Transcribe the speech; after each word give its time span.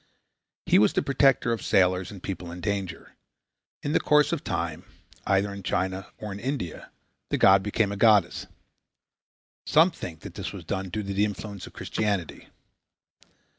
He 0.65 0.79
was 0.79 0.93
the 0.93 1.03
protector 1.03 1.51
of 1.51 1.61
sailors 1.61 2.09
and 2.09 2.23
people 2.23 2.51
in 2.51 2.59
danger. 2.59 3.13
In 3.83 3.91
the 3.93 3.99
course 3.99 4.31
of 4.31 4.43
time, 4.43 4.83
either 5.27 5.53
in 5.53 5.61
China 5.61 6.07
or 6.17 6.31
in 6.31 6.39
India, 6.39 6.89
the 7.29 7.37
god 7.37 7.61
became 7.61 7.91
a 7.91 7.97
goddess. 7.97 8.47
Some 9.67 9.91
think 9.91 10.21
that 10.21 10.33
this 10.33 10.53
was 10.53 10.65
due 10.65 10.89
to 10.89 11.03
the 11.03 11.23
influence 11.23 11.67
of 11.67 11.73
Christianity. 11.73 12.47